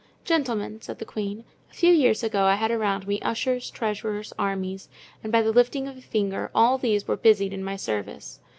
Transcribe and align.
"Gentlemen," 0.25 0.81
said 0.81 0.97
the 0.97 1.05
queen, 1.05 1.43
"a 1.69 1.75
few 1.75 1.93
years 1.93 2.23
ago 2.23 2.45
I 2.45 2.55
had 2.55 2.71
around 2.71 3.05
me 3.07 3.21
ushers, 3.21 3.69
treasures, 3.69 4.33
armies; 4.39 4.89
and 5.23 5.31
by 5.31 5.43
the 5.43 5.51
lifting 5.53 5.87
of 5.87 5.95
a 5.95 6.01
finger 6.01 6.49
all 6.55 6.79
these 6.79 7.07
were 7.07 7.15
busied 7.17 7.53
in 7.53 7.63
my 7.63 7.75
service. 7.75 8.39